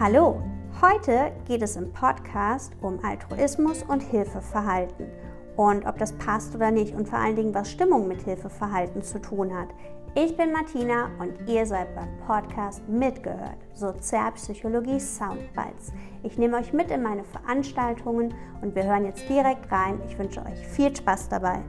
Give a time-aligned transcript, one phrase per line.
[0.00, 0.40] Hallo,
[0.80, 5.08] heute geht es im Podcast um Altruismus und Hilfeverhalten
[5.56, 9.20] und ob das passt oder nicht und vor allen Dingen, was Stimmung mit Hilfeverhalten zu
[9.20, 9.70] tun hat.
[10.14, 15.92] Ich bin Martina und ihr seid beim Podcast mitgehört, Sozialpsychologie Soundbites.
[16.22, 20.00] Ich nehme euch mit in meine Veranstaltungen und wir hören jetzt direkt rein.
[20.06, 21.64] Ich wünsche euch viel Spaß dabei.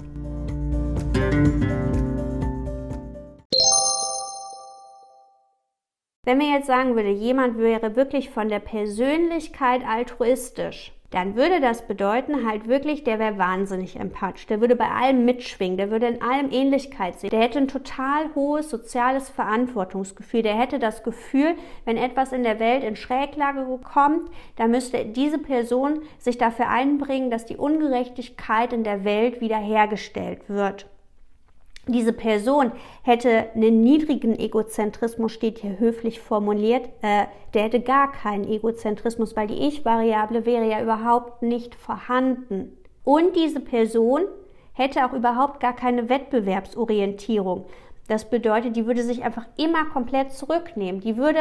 [6.29, 11.87] Wenn mir jetzt sagen würde, jemand wäre wirklich von der Persönlichkeit altruistisch, dann würde das
[11.87, 16.21] bedeuten halt wirklich, der wäre wahnsinnig empathisch, der würde bei allem mitschwingen, der würde in
[16.21, 21.55] allem Ähnlichkeit sehen, der hätte ein total hohes soziales Verantwortungsgefühl, der hätte das Gefühl,
[21.85, 27.31] wenn etwas in der Welt in Schräglage kommt, dann müsste diese Person sich dafür einbringen,
[27.31, 30.85] dass die Ungerechtigkeit in der Welt wiederhergestellt wird
[31.91, 32.71] diese Person
[33.03, 39.47] hätte einen niedrigen Egozentrismus, steht hier höflich formuliert, äh, der hätte gar keinen Egozentrismus, weil
[39.47, 42.77] die Ich-Variable wäre ja überhaupt nicht vorhanden.
[43.03, 44.21] Und diese Person
[44.73, 47.65] hätte auch überhaupt gar keine Wettbewerbsorientierung.
[48.07, 51.01] Das bedeutet, die würde sich einfach immer komplett zurücknehmen.
[51.01, 51.39] Die würde,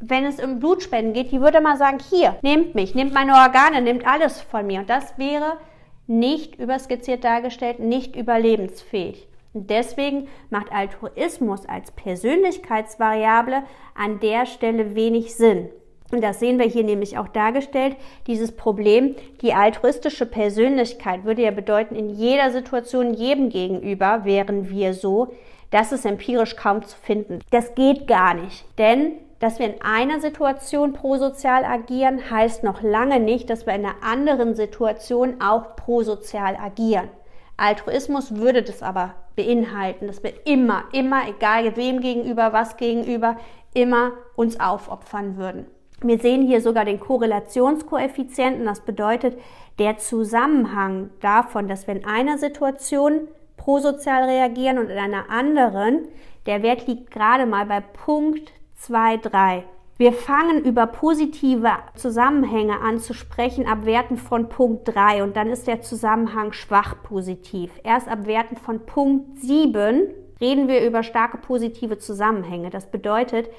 [0.00, 3.82] wenn es um Blutspenden geht, die würde mal sagen, hier, nehmt mich, nehmt meine Organe,
[3.82, 4.80] nehmt alles von mir.
[4.80, 5.58] Und das wäre
[6.06, 9.28] nicht überskizziert dargestellt, nicht überlebensfähig.
[9.66, 13.62] Deswegen macht Altruismus als Persönlichkeitsvariable
[13.94, 15.68] an der Stelle wenig Sinn.
[16.10, 21.50] Und das sehen wir hier nämlich auch dargestellt, dieses Problem, die altruistische Persönlichkeit würde ja
[21.50, 25.28] bedeuten, in jeder Situation jedem gegenüber wären wir so,
[25.70, 27.40] das ist empirisch kaum zu finden.
[27.50, 33.20] Das geht gar nicht, denn dass wir in einer Situation prosozial agieren, heißt noch lange
[33.20, 37.08] nicht, dass wir in einer anderen Situation auch prosozial agieren.
[37.56, 43.36] Altruismus würde das aber beinhalten, dass wir immer, immer, egal wem gegenüber, was gegenüber,
[43.72, 45.66] immer uns aufopfern würden.
[46.02, 48.66] Wir sehen hier sogar den Korrelationskoeffizienten.
[48.66, 49.38] Das bedeutet,
[49.78, 56.08] der Zusammenhang davon, dass wir in einer Situation prosozial reagieren und in einer anderen,
[56.46, 59.62] der Wert liegt gerade mal bei Punkt 2,3.
[59.98, 65.48] Wir fangen über positive Zusammenhänge an zu sprechen ab Werten von Punkt 3 und dann
[65.48, 67.72] ist der Zusammenhang schwach positiv.
[67.82, 70.06] Erst ab Werten von Punkt 7
[70.40, 72.70] reden wir über starke positive Zusammenhänge.
[72.70, 73.50] Das bedeutet,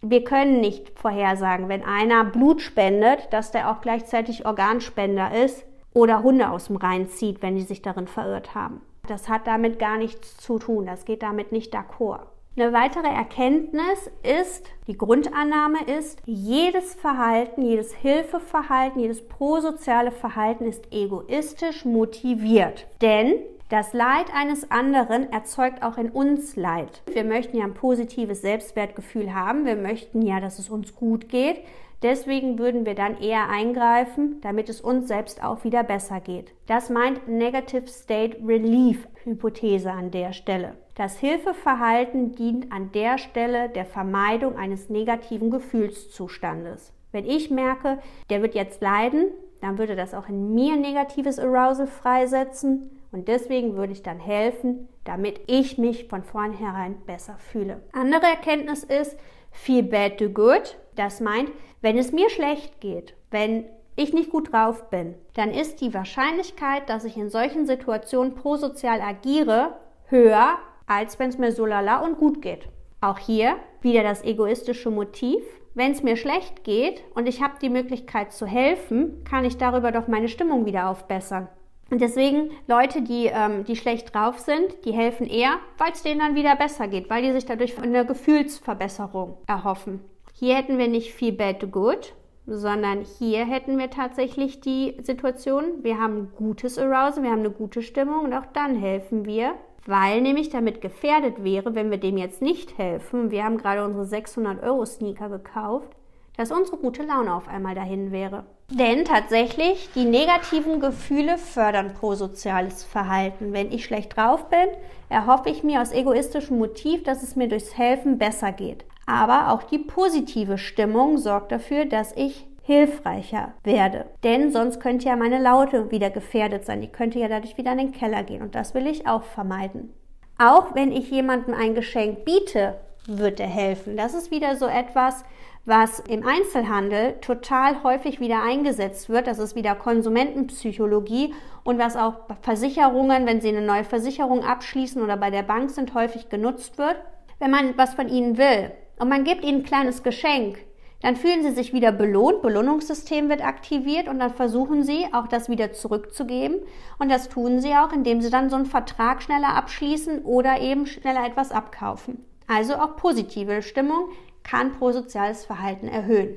[0.00, 6.22] wir können nicht vorhersagen, wenn einer Blut spendet, dass der auch gleichzeitig Organspender ist oder
[6.22, 8.80] Hunde aus dem Rhein zieht, wenn die sich darin verirrt haben.
[9.08, 10.86] Das hat damit gar nichts zu tun.
[10.86, 12.31] Das geht damit nicht d'accord.
[12.54, 20.92] Eine weitere Erkenntnis ist, die Grundannahme ist, jedes Verhalten, jedes Hilfeverhalten, jedes prosoziale Verhalten ist
[20.92, 22.86] egoistisch motiviert.
[23.00, 23.36] Denn
[23.70, 27.00] das Leid eines anderen erzeugt auch in uns Leid.
[27.10, 29.64] Wir möchten ja ein positives Selbstwertgefühl haben.
[29.64, 31.62] Wir möchten ja, dass es uns gut geht.
[32.02, 36.52] Deswegen würden wir dann eher eingreifen, damit es uns selbst auch wieder besser geht.
[36.66, 40.74] Das meint Negative State Relief Hypothese an der Stelle.
[40.94, 46.92] Das Hilfeverhalten dient an der Stelle der Vermeidung eines negativen Gefühlszustandes.
[47.12, 47.98] Wenn ich merke,
[48.28, 49.30] der wird jetzt leiden,
[49.62, 54.88] dann würde das auch in mir negatives Arousal freisetzen und deswegen würde ich dann helfen,
[55.04, 57.82] damit ich mich von vornherein besser fühle.
[57.92, 59.16] Andere Erkenntnis ist,
[59.50, 60.78] feel bad to good.
[60.94, 61.50] Das meint,
[61.80, 63.64] wenn es mir schlecht geht, wenn
[63.96, 69.00] ich nicht gut drauf bin, dann ist die Wahrscheinlichkeit, dass ich in solchen Situationen prosozial
[69.00, 69.76] agiere,
[70.06, 70.58] höher,
[70.96, 72.68] als wenn es mir so lala und gut geht.
[73.00, 75.42] Auch hier wieder das egoistische Motiv.
[75.74, 79.90] Wenn es mir schlecht geht und ich habe die Möglichkeit zu helfen, kann ich darüber
[79.90, 81.48] doch meine Stimmung wieder aufbessern.
[81.90, 86.20] Und deswegen Leute, die, ähm, die schlecht drauf sind, die helfen eher, weil es denen
[86.20, 90.00] dann wieder besser geht, weil die sich dadurch eine Gefühlsverbesserung erhoffen.
[90.32, 92.14] Hier hätten wir nicht viel bad to good,
[92.58, 97.82] sondern hier hätten wir tatsächlich die Situation, wir haben gutes Arousal, wir haben eine gute
[97.82, 99.54] Stimmung und auch dann helfen wir,
[99.86, 104.04] weil nämlich damit gefährdet wäre, wenn wir dem jetzt nicht helfen, wir haben gerade unsere
[104.04, 105.88] 600 Euro Sneaker gekauft,
[106.36, 108.44] dass unsere gute Laune auf einmal dahin wäre.
[108.70, 113.52] Denn tatsächlich, die negativen Gefühle fördern prosoziales Verhalten.
[113.52, 114.68] Wenn ich schlecht drauf bin,
[115.10, 118.86] erhoffe ich mir aus egoistischem Motiv, dass es mir durchs Helfen besser geht.
[119.06, 124.06] Aber auch die positive Stimmung sorgt dafür, dass ich hilfreicher werde.
[124.22, 126.80] Denn sonst könnte ja meine Laute wieder gefährdet sein.
[126.80, 128.42] Die könnte ja dadurch wieder in den Keller gehen.
[128.42, 129.92] Und das will ich auch vermeiden.
[130.38, 133.96] Auch wenn ich jemandem ein Geschenk biete, wird er helfen.
[133.96, 135.24] Das ist wieder so etwas,
[135.64, 139.26] was im Einzelhandel total häufig wieder eingesetzt wird.
[139.26, 141.34] Das ist wieder Konsumentenpsychologie
[141.64, 145.94] und was auch Versicherungen, wenn sie eine neue Versicherung abschließen oder bei der Bank sind,
[145.94, 146.96] häufig genutzt wird.
[147.38, 148.72] Wenn man was von ihnen will
[149.02, 150.58] und man gibt ihnen ein kleines Geschenk,
[151.00, 155.48] Dann fühlen sie sich wieder belohnt, Belohnungssystem wird aktiviert und dann versuchen sie auch das
[155.48, 156.60] wieder zurückzugeben.
[157.00, 160.86] Und das tun sie auch, indem sie dann so einen Vertrag schneller abschließen oder eben
[160.86, 162.24] schneller etwas abkaufen.
[162.46, 164.10] Also auch positive Stimmung
[164.44, 166.36] kann prosoziales Verhalten erhöhen.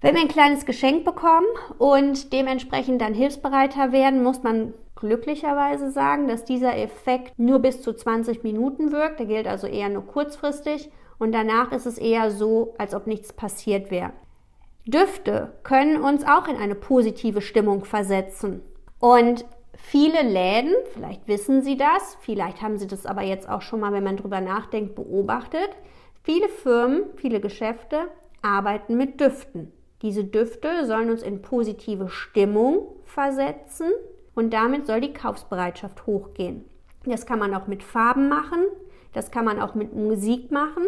[0.00, 1.46] Wenn wir ein kleines Geschenk bekommen
[1.78, 7.92] und dementsprechend dann hilfsbereiter werden, muss man glücklicherweise sagen, dass dieser Effekt nur bis zu
[7.92, 9.20] 20 Minuten wirkt.
[9.20, 13.32] Der gilt also eher nur kurzfristig und danach ist es eher so, als ob nichts
[13.32, 14.12] passiert wäre.
[14.86, 18.62] Düfte können uns auch in eine positive Stimmung versetzen.
[18.98, 19.44] Und
[19.76, 23.92] viele Läden, vielleicht wissen Sie das, vielleicht haben Sie das aber jetzt auch schon mal,
[23.92, 25.70] wenn man drüber nachdenkt, beobachtet.
[26.24, 28.08] Viele Firmen, viele Geschäfte
[28.42, 29.72] arbeiten mit Düften.
[30.02, 33.92] Diese Düfte sollen uns in positive Stimmung versetzen
[34.34, 36.64] und damit soll die Kaufsbereitschaft hochgehen.
[37.04, 38.64] Das kann man auch mit Farben machen,
[39.12, 40.86] das kann man auch mit Musik machen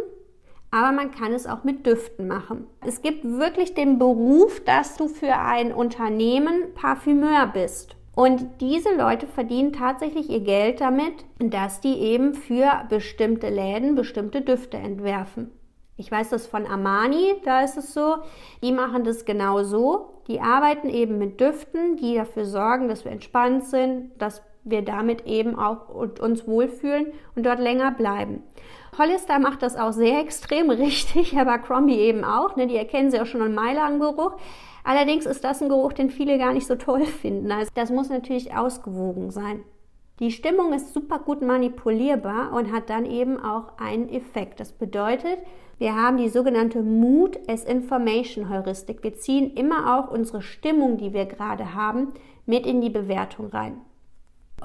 [0.75, 2.67] aber man kann es auch mit Düften machen.
[2.85, 7.95] Es gibt wirklich den Beruf, dass du für ein Unternehmen Parfümeur bist.
[8.17, 14.41] Und diese Leute verdienen tatsächlich ihr Geld damit, dass die eben für bestimmte Läden bestimmte
[14.41, 15.53] Düfte entwerfen.
[15.97, 18.17] Ich weiß das von Armani, da ist es so,
[18.61, 20.23] die machen das genau so.
[20.27, 25.27] Die arbeiten eben mit Düften, die dafür sorgen, dass wir entspannt sind, dass wir damit
[25.27, 28.43] eben auch uns wohlfühlen und dort länger bleiben.
[28.99, 32.57] Hollister macht das auch sehr extrem richtig, aber Crombie eben auch.
[32.57, 32.67] Ne?
[32.67, 34.37] Die erkennen sie auch schon an Mailand-Geruch.
[34.85, 37.51] Allerdings ist das ein Geruch, den viele gar nicht so toll finden.
[37.51, 39.65] Also das muss natürlich ausgewogen sein.
[40.21, 44.61] Die Stimmung ist super gut manipulierbar und hat dann eben auch einen Effekt.
[44.61, 45.39] Das bedeutet,
[45.79, 49.03] wir haben die sogenannte Mood as Information Heuristik.
[49.03, 52.13] Wir ziehen immer auch unsere Stimmung, die wir gerade haben,
[52.47, 53.81] mit in die Bewertung rein.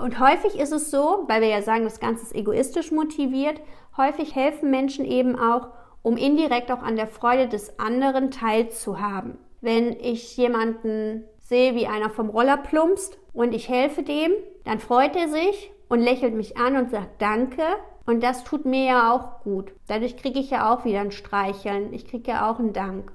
[0.01, 3.61] Und häufig ist es so, weil wir ja sagen, das Ganze ist egoistisch motiviert,
[3.97, 5.69] häufig helfen Menschen eben auch,
[6.01, 9.37] um indirekt auch an der Freude des anderen teilzuhaben.
[9.61, 14.31] Wenn ich jemanden sehe, wie einer vom Roller plumpst und ich helfe dem,
[14.63, 17.63] dann freut er sich und lächelt mich an und sagt Danke.
[18.05, 19.71] Und das tut mir ja auch gut.
[19.87, 21.93] Dadurch kriege ich ja auch wieder ein Streicheln.
[21.93, 23.11] Ich kriege ja auch einen Dank.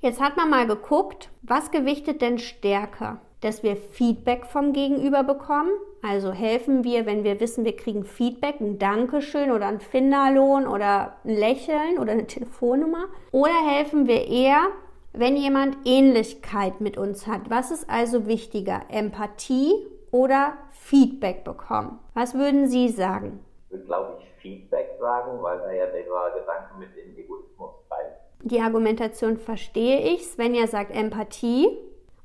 [0.00, 3.20] Jetzt hat man mal geguckt, was gewichtet denn stärker?
[3.40, 5.70] dass wir Feedback vom Gegenüber bekommen.
[6.08, 11.16] Also helfen wir, wenn wir wissen, wir kriegen Feedback, ein Dankeschön oder ein Finderlohn oder
[11.24, 13.06] ein Lächeln oder eine Telefonnummer.
[13.32, 14.68] Oder helfen wir eher,
[15.12, 17.50] wenn jemand Ähnlichkeit mit uns hat.
[17.50, 19.72] Was ist also wichtiger, Empathie
[20.12, 21.98] oder Feedback bekommen?
[22.14, 23.40] Was würden Sie sagen?
[23.64, 28.12] Ich würde, glaube ich, Feedback sagen, weil da ja dieser Gedanke mit dem Egoismus rein.
[28.42, 30.24] Die Argumentation verstehe ich.
[30.24, 31.66] Svenja sagt Empathie.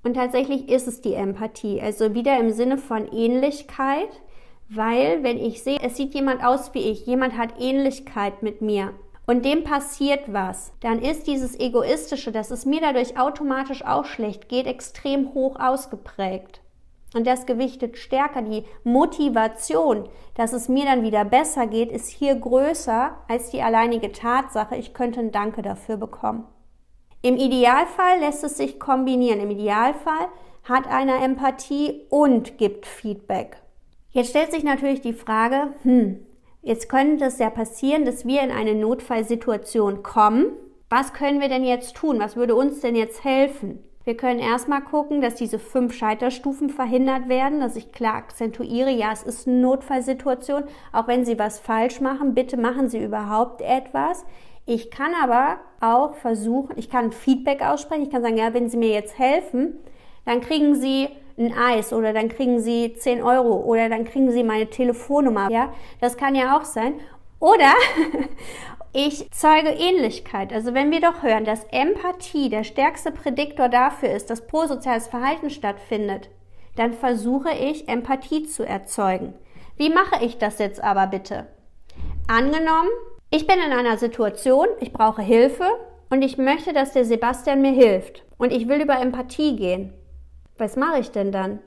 [0.03, 4.09] Und tatsächlich ist es die Empathie, also wieder im Sinne von Ähnlichkeit,
[4.69, 8.93] weil wenn ich sehe, es sieht jemand aus wie ich, jemand hat Ähnlichkeit mit mir
[9.27, 14.49] und dem passiert was, dann ist dieses Egoistische, dass es mir dadurch automatisch auch schlecht
[14.49, 16.61] geht, extrem hoch ausgeprägt.
[17.13, 18.41] Und das gewichtet stärker.
[18.41, 24.11] Die Motivation, dass es mir dann wieder besser geht, ist hier größer als die alleinige
[24.13, 26.45] Tatsache, ich könnte ein Danke dafür bekommen.
[27.21, 29.39] Im Idealfall lässt es sich kombinieren.
[29.39, 30.27] Im Idealfall
[30.63, 33.57] hat einer Empathie und gibt Feedback.
[34.11, 36.25] Jetzt stellt sich natürlich die Frage, hm,
[36.61, 40.47] jetzt könnte es ja passieren, dass wir in eine Notfallsituation kommen.
[40.89, 42.19] Was können wir denn jetzt tun?
[42.19, 43.83] Was würde uns denn jetzt helfen?
[44.03, 49.11] Wir können erstmal gucken, dass diese fünf Scheiterstufen verhindert werden, dass ich klar akzentuiere, ja,
[49.11, 50.63] es ist eine Notfallsituation.
[50.91, 54.25] Auch wenn Sie was falsch machen, bitte machen Sie überhaupt etwas.
[54.71, 58.03] Ich kann aber auch versuchen, ich kann Feedback aussprechen.
[58.03, 59.75] Ich kann sagen, ja, wenn Sie mir jetzt helfen,
[60.23, 64.45] dann kriegen Sie ein Eis oder dann kriegen Sie 10 Euro oder dann kriegen Sie
[64.45, 65.51] meine Telefonnummer.
[65.51, 66.93] Ja, das kann ja auch sein.
[67.41, 67.73] Oder
[68.93, 70.53] ich zeuge Ähnlichkeit.
[70.53, 75.49] Also wenn wir doch hören, dass Empathie der stärkste Prädiktor dafür ist, dass prosoziales Verhalten
[75.49, 76.29] stattfindet,
[76.77, 79.33] dann versuche ich Empathie zu erzeugen.
[79.75, 81.47] Wie mache ich das jetzt aber bitte?
[82.29, 82.87] Angenommen,
[83.31, 85.65] ich bin in einer Situation, ich brauche Hilfe
[86.09, 88.23] und ich möchte, dass der Sebastian mir hilft.
[88.37, 89.93] Und ich will über Empathie gehen.
[90.57, 91.59] Was mache ich denn dann?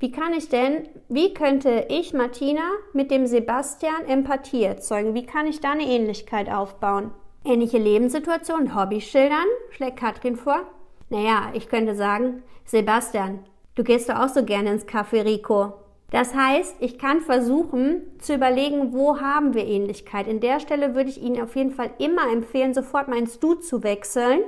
[0.00, 5.14] Wie kann ich denn, wie könnte ich, Martina, mit dem Sebastian Empathie erzeugen?
[5.14, 7.12] Wie kann ich da eine Ähnlichkeit aufbauen?
[7.44, 10.62] Ähnliche Lebenssituation, Hobby schildern, schlägt Katrin vor.
[11.10, 13.44] Naja, ich könnte sagen, Sebastian,
[13.76, 15.74] du gehst doch auch so gerne ins Café Rico.
[16.10, 20.28] Das heißt, ich kann versuchen zu überlegen, wo haben wir Ähnlichkeit.
[20.28, 23.54] In der Stelle würde ich Ihnen auf jeden Fall immer empfehlen, sofort mal ins Du
[23.54, 24.40] zu wechseln,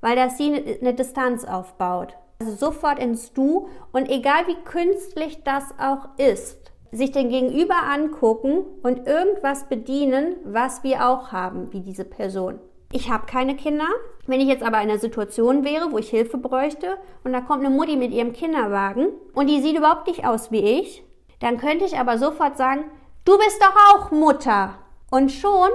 [0.00, 2.14] weil das Sie eine Distanz aufbaut.
[2.40, 8.64] Also sofort ins Du und egal wie künstlich das auch ist, sich den Gegenüber angucken
[8.82, 12.60] und irgendwas bedienen, was wir auch haben, wie diese Person.
[12.92, 13.88] Ich habe keine Kinder,
[14.26, 17.64] Wenn ich jetzt aber in einer Situation wäre, wo ich Hilfe bräuchte und da kommt
[17.64, 21.04] eine Mutti mit ihrem Kinderwagen und die sieht überhaupt nicht aus wie ich,
[21.40, 22.84] dann könnte ich aber sofort sagen,
[23.24, 24.74] du bist doch auch Mutter.
[25.10, 25.68] Und schon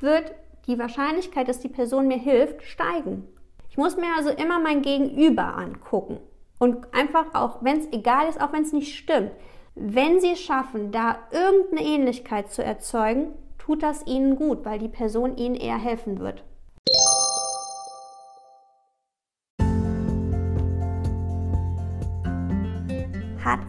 [0.00, 0.34] wird
[0.66, 3.28] die Wahrscheinlichkeit, dass die Person mir hilft, steigen.
[3.70, 6.18] Ich muss mir also immer mein Gegenüber angucken.
[6.58, 9.30] Und einfach auch, wenn es egal ist, auch wenn es nicht stimmt,
[9.74, 14.88] wenn sie es schaffen, da irgendeine Ähnlichkeit zu erzeugen, tut das ihnen gut, weil die
[14.88, 16.42] Person ihnen eher helfen wird.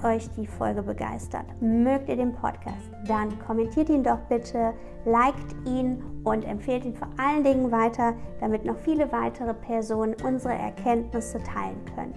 [0.07, 1.45] Euch die Folge begeistert?
[1.61, 2.89] Mögt ihr den Podcast?
[3.07, 4.73] Dann kommentiert ihn doch bitte,
[5.05, 10.53] liked ihn und empfehlt ihn vor allen Dingen weiter, damit noch viele weitere Personen unsere
[10.53, 12.13] Erkenntnisse teilen können.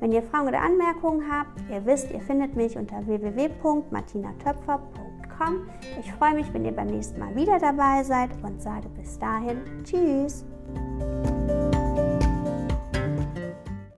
[0.00, 5.68] Wenn ihr Fragen oder Anmerkungen habt, ihr wisst, ihr findet mich unter www.martinatöpfer.com.
[6.00, 9.62] Ich freue mich, wenn ihr beim nächsten Mal wieder dabei seid und sage bis dahin
[9.82, 10.44] Tschüss.